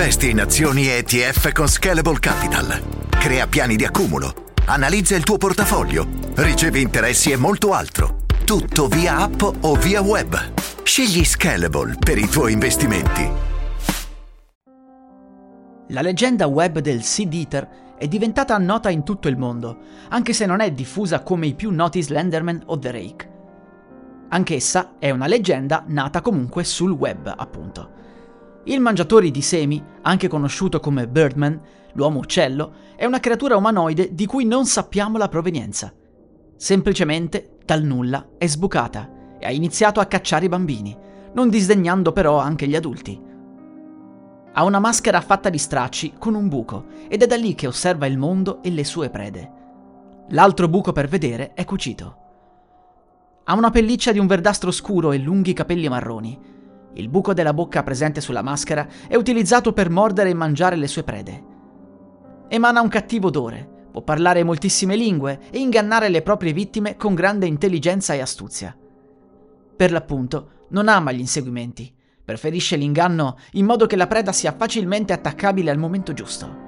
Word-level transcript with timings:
Investi 0.00 0.30
in 0.30 0.40
azioni 0.40 0.86
ETF 0.86 1.50
con 1.50 1.66
Scalable 1.66 2.20
Capital. 2.20 3.08
Crea 3.08 3.48
piani 3.48 3.74
di 3.74 3.84
accumulo. 3.84 4.52
Analizza 4.66 5.16
il 5.16 5.24
tuo 5.24 5.38
portafoglio. 5.38 6.06
Ricevi 6.36 6.80
interessi 6.80 7.32
e 7.32 7.36
molto 7.36 7.72
altro. 7.72 8.18
Tutto 8.44 8.86
via 8.86 9.16
app 9.16 9.42
o 9.42 9.74
via 9.74 10.00
web. 10.00 10.38
Scegli 10.84 11.24
Scalable 11.24 11.96
per 11.98 12.16
i 12.16 12.28
tuoi 12.28 12.52
investimenti. 12.52 13.28
La 15.88 16.00
leggenda 16.00 16.46
web 16.46 16.78
del 16.78 17.02
Seed 17.02 17.34
Eater 17.34 17.68
è 17.98 18.06
diventata 18.06 18.56
nota 18.56 18.90
in 18.90 19.02
tutto 19.02 19.26
il 19.26 19.36
mondo, 19.36 19.78
anche 20.10 20.32
se 20.32 20.46
non 20.46 20.60
è 20.60 20.70
diffusa 20.70 21.24
come 21.24 21.48
i 21.48 21.54
più 21.54 21.72
noti 21.72 22.00
Slenderman 22.00 22.62
o 22.66 22.78
The 22.78 22.92
Rake. 22.92 23.30
Anch'essa 24.28 24.92
è 25.00 25.10
una 25.10 25.26
leggenda 25.26 25.82
nata 25.88 26.20
comunque 26.20 26.62
sul 26.62 26.92
web, 26.92 27.34
appunto. 27.36 27.96
Il 28.68 28.80
mangiatore 28.80 29.30
di 29.30 29.40
semi, 29.40 29.82
anche 30.02 30.28
conosciuto 30.28 30.78
come 30.78 31.08
Birdman, 31.08 31.58
l'uomo 31.94 32.18
uccello, 32.18 32.74
è 32.96 33.06
una 33.06 33.18
creatura 33.18 33.56
umanoide 33.56 34.14
di 34.14 34.26
cui 34.26 34.44
non 34.44 34.66
sappiamo 34.66 35.16
la 35.16 35.28
provenienza. 35.28 35.90
Semplicemente, 36.54 37.56
dal 37.64 37.82
nulla, 37.82 38.32
è 38.36 38.46
sbucata 38.46 39.36
e 39.38 39.46
ha 39.46 39.50
iniziato 39.50 40.00
a 40.00 40.04
cacciare 40.04 40.44
i 40.44 40.50
bambini, 40.50 40.94
non 41.32 41.48
disdegnando 41.48 42.12
però 42.12 42.36
anche 42.36 42.66
gli 42.66 42.76
adulti. 42.76 43.18
Ha 44.52 44.62
una 44.62 44.80
maschera 44.80 45.22
fatta 45.22 45.48
di 45.48 45.58
stracci 45.58 46.16
con 46.18 46.34
un 46.34 46.48
buco 46.48 46.88
ed 47.08 47.22
è 47.22 47.26
da 47.26 47.36
lì 47.36 47.54
che 47.54 47.68
osserva 47.68 48.04
il 48.04 48.18
mondo 48.18 48.62
e 48.62 48.70
le 48.70 48.84
sue 48.84 49.08
prede. 49.08 49.50
L'altro 50.28 50.68
buco 50.68 50.92
per 50.92 51.08
vedere 51.08 51.54
è 51.54 51.64
cucito. 51.64 52.16
Ha 53.44 53.54
una 53.54 53.70
pelliccia 53.70 54.12
di 54.12 54.18
un 54.18 54.26
verdastro 54.26 54.70
scuro 54.70 55.12
e 55.12 55.16
lunghi 55.16 55.54
capelli 55.54 55.88
marroni 55.88 56.56
il 56.94 57.08
buco 57.08 57.32
della 57.32 57.54
bocca 57.54 57.82
presente 57.82 58.20
sulla 58.20 58.42
maschera 58.42 58.86
è 59.06 59.14
utilizzato 59.14 59.72
per 59.72 59.90
mordere 59.90 60.30
e 60.30 60.34
mangiare 60.34 60.76
le 60.76 60.88
sue 60.88 61.04
prede. 61.04 61.44
Emana 62.48 62.80
un 62.80 62.88
cattivo 62.88 63.28
odore, 63.28 63.86
può 63.92 64.02
parlare 64.02 64.42
moltissime 64.42 64.96
lingue 64.96 65.40
e 65.50 65.58
ingannare 65.58 66.08
le 66.08 66.22
proprie 66.22 66.52
vittime 66.52 66.96
con 66.96 67.14
grande 67.14 67.46
intelligenza 67.46 68.14
e 68.14 68.20
astuzia. 68.20 68.76
Per 69.76 69.92
l'appunto, 69.92 70.50
non 70.70 70.88
ama 70.88 71.12
gli 71.12 71.20
inseguimenti, 71.20 71.94
preferisce 72.24 72.76
l'inganno 72.76 73.36
in 73.52 73.64
modo 73.64 73.86
che 73.86 73.96
la 73.96 74.06
preda 74.06 74.32
sia 74.32 74.54
facilmente 74.56 75.12
attaccabile 75.12 75.70
al 75.70 75.78
momento 75.78 76.12
giusto. 76.12 76.66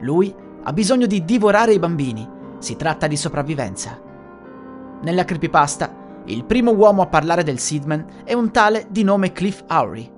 Lui 0.00 0.34
ha 0.62 0.72
bisogno 0.72 1.06
di 1.06 1.24
divorare 1.24 1.72
i 1.72 1.78
bambini, 1.78 2.26
si 2.58 2.76
tratta 2.76 3.06
di 3.06 3.16
sopravvivenza. 3.16 4.00
Nella 5.02 5.24
creepypasta 5.24 6.03
il 6.26 6.44
primo 6.44 6.72
uomo 6.72 7.02
a 7.02 7.06
parlare 7.06 7.42
del 7.42 7.58
Seedman 7.58 8.22
è 8.24 8.32
un 8.32 8.50
tale 8.50 8.86
di 8.88 9.02
nome 9.02 9.32
Cliff 9.32 9.62
Howry. 9.68 10.10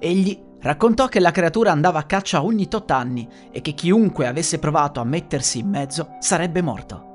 Egli 0.00 0.42
raccontò 0.60 1.06
che 1.06 1.20
la 1.20 1.30
creatura 1.30 1.70
andava 1.70 2.00
a 2.00 2.04
caccia 2.04 2.42
ogni 2.42 2.66
tot 2.66 2.90
anni 2.90 3.28
e 3.52 3.60
che 3.60 3.74
chiunque 3.74 4.26
avesse 4.26 4.58
provato 4.58 5.00
a 5.00 5.04
mettersi 5.04 5.60
in 5.60 5.68
mezzo 5.68 6.16
sarebbe 6.18 6.62
morto. 6.62 7.12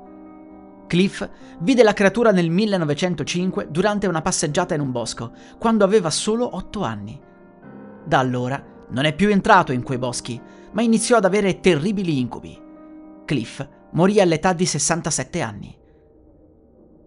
Cliff 0.86 1.28
vide 1.60 1.82
la 1.82 1.92
creatura 1.92 2.32
nel 2.32 2.50
1905 2.50 3.68
durante 3.70 4.06
una 4.06 4.22
passeggiata 4.22 4.74
in 4.74 4.80
un 4.80 4.90
bosco, 4.90 5.32
quando 5.58 5.84
aveva 5.84 6.10
solo 6.10 6.56
otto 6.56 6.82
anni. 6.82 7.20
Da 8.04 8.18
allora 8.18 8.60
non 8.88 9.04
è 9.04 9.14
più 9.14 9.28
entrato 9.28 9.72
in 9.72 9.82
quei 9.82 9.98
boschi, 9.98 10.40
ma 10.72 10.82
iniziò 10.82 11.18
ad 11.18 11.26
avere 11.26 11.60
terribili 11.60 12.18
incubi. 12.18 12.58
Cliff 13.24 13.64
morì 13.92 14.20
all'età 14.20 14.52
di 14.52 14.66
67 14.66 15.40
anni. 15.42 15.78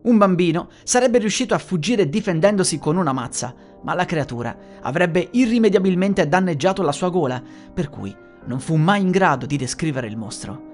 Un 0.04 0.18
bambino 0.18 0.70
sarebbe 0.84 1.18
riuscito 1.18 1.54
a 1.54 1.60
fuggire 1.60 2.10
difendendosi 2.10 2.78
con 2.78 2.98
una 2.98 3.14
mazza, 3.14 3.54
ma 3.84 3.94
la 3.94 4.06
creatura 4.06 4.56
avrebbe 4.82 5.30
irrimediabilmente 5.32 6.28
danneggiato 6.28 6.82
la 6.82 6.92
sua 6.92 7.10
gola, 7.10 7.42
per 7.74 7.90
cui 7.90 8.14
non 8.46 8.60
fu 8.60 8.76
mai 8.76 9.02
in 9.02 9.12
grado 9.12 9.46
di 9.46 9.56
descrivere 9.56 10.08
il 10.08 10.18
mostro. 10.18 10.72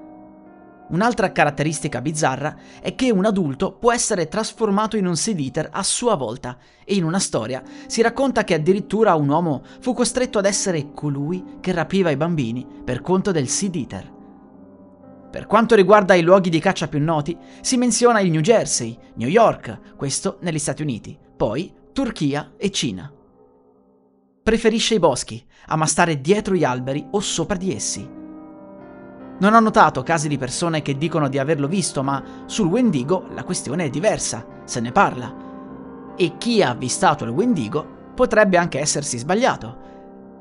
Un'altra 0.89 1.31
caratteristica 1.31 2.01
bizzarra 2.01 2.55
è 2.81 2.95
che 2.95 3.11
un 3.11 3.23
adulto 3.23 3.73
può 3.73 3.93
essere 3.93 4.27
trasformato 4.27 4.97
in 4.97 5.05
un 5.05 5.15
seed 5.15 5.39
eater 5.39 5.69
a 5.71 5.83
sua 5.83 6.15
volta 6.15 6.57
e 6.83 6.95
in 6.95 7.03
una 7.03 7.19
storia 7.19 7.61
si 7.85 8.01
racconta 8.01 8.43
che 8.43 8.55
addirittura 8.55 9.13
un 9.13 9.29
uomo 9.29 9.61
fu 9.81 9.93
costretto 9.93 10.39
ad 10.39 10.45
essere 10.45 10.91
colui 10.91 11.57
che 11.59 11.71
rapiva 11.71 12.09
i 12.09 12.17
bambini 12.17 12.65
per 12.83 13.01
conto 13.01 13.31
del 13.31 13.47
seed 13.47 13.75
eater. 13.75 14.17
Per 15.29 15.45
quanto 15.45 15.75
riguarda 15.75 16.15
i 16.15 16.23
luoghi 16.23 16.49
di 16.49 16.59
caccia 16.59 16.87
più 16.87 16.99
noti, 16.99 17.37
si 17.61 17.77
menziona 17.77 18.19
il 18.19 18.31
New 18.31 18.41
Jersey, 18.41 18.97
New 19.15 19.27
York, 19.29 19.95
questo 19.95 20.37
negli 20.41 20.57
Stati 20.57 20.81
Uniti, 20.81 21.17
poi 21.37 21.71
Turchia 21.93 22.53
e 22.57 22.71
Cina. 22.71 23.11
Preferisce 24.41 24.95
i 24.95 24.99
boschi, 24.99 25.45
ama 25.67 25.85
stare 25.85 26.19
dietro 26.19 26.55
gli 26.55 26.63
alberi 26.63 27.05
o 27.11 27.19
sopra 27.19 27.57
di 27.57 27.75
essi. 27.75 28.09
Non 29.41 29.53
ho 29.53 29.59
notato 29.59 30.01
casi 30.01 30.27
di 30.27 30.39
persone 30.39 30.81
che 30.81 30.97
dicono 30.97 31.29
di 31.29 31.37
averlo 31.37 31.67
visto, 31.67 32.01
ma 32.01 32.23
sul 32.45 32.67
Wendigo 32.67 33.27
la 33.33 33.43
questione 33.43 33.85
è 33.85 33.89
diversa, 33.89 34.45
se 34.65 34.79
ne 34.79 34.91
parla. 34.91 36.13
E 36.15 36.37
chi 36.39 36.63
ha 36.63 36.71
avvistato 36.71 37.23
il 37.23 37.29
Wendigo 37.29 37.97
potrebbe 38.15 38.57
anche 38.57 38.79
essersi 38.79 39.19
sbagliato, 39.19 39.88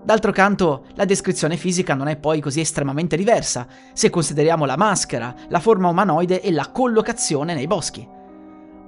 D'altro 0.03 0.33
canto, 0.33 0.85
la 0.95 1.05
descrizione 1.05 1.57
fisica 1.57 1.95
non 1.95 2.09
è 2.09 2.17
poi 2.17 2.41
così 2.41 2.61
estremamente 2.61 3.17
diversa, 3.17 3.67
se 3.93 4.11
consideriamo 4.11 4.65
la 4.65 4.77
maschera, 4.77 5.35
la 5.49 5.61
forma 5.61 5.89
umanoide 5.89 6.41
e 6.41 6.51
la 6.51 6.71
collocazione 6.71 7.55
nei 7.55 7.67
boschi. 7.67 8.17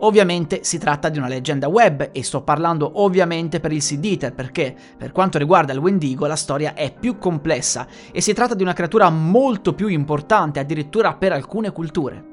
Ovviamente 0.02 0.64
si 0.64 0.78
tratta 0.78 1.10
di 1.10 1.18
una 1.18 1.28
leggenda 1.28 1.68
web 1.68 2.08
e 2.12 2.22
sto 2.22 2.42
parlando 2.42 3.02
ovviamente 3.02 3.60
per 3.60 3.70
il 3.70 3.82
Seed 3.82 4.02
Eater 4.02 4.34
perché, 4.34 4.74
per 4.96 5.12
quanto 5.12 5.36
riguarda 5.36 5.74
il 5.74 5.78
Wendigo, 5.78 6.26
la 6.26 6.36
storia 6.36 6.72
è 6.72 6.94
più 6.98 7.18
complessa 7.18 7.86
e 8.10 8.22
si 8.22 8.32
tratta 8.32 8.54
di 8.54 8.62
una 8.62 8.72
creatura 8.72 9.10
molto 9.10 9.74
più 9.74 9.88
importante 9.88 10.58
addirittura 10.58 11.14
per 11.16 11.32
alcune 11.32 11.70
culture. 11.70 12.24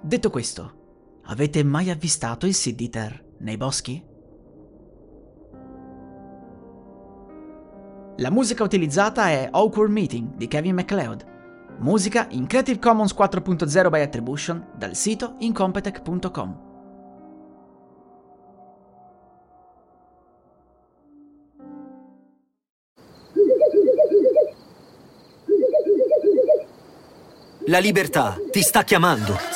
Detto 0.00 0.30
questo, 0.30 0.74
avete 1.24 1.64
mai 1.64 1.90
avvistato 1.90 2.46
il 2.46 2.54
Seed 2.54 2.80
Eater 2.80 3.24
nei 3.38 3.56
boschi? 3.56 4.14
La 8.18 8.30
musica 8.30 8.62
utilizzata 8.62 9.28
è 9.28 9.46
Awkward 9.50 9.90
Meeting 9.90 10.36
di 10.36 10.48
Kevin 10.48 10.74
MacLeod. 10.74 11.24
Musica 11.80 12.26
in 12.30 12.46
Creative 12.46 12.78
Commons 12.78 13.14
4.0 13.14 13.90
by 13.90 14.00
Attribution 14.00 14.68
dal 14.74 14.94
sito 14.94 15.34
incompetech.com. 15.38 16.64
La 27.66 27.78
libertà 27.78 28.36
ti 28.50 28.62
sta 28.62 28.82
chiamando. 28.82 29.55